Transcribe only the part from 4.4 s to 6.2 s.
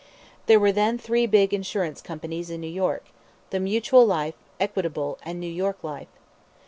Equitable, and New York Life.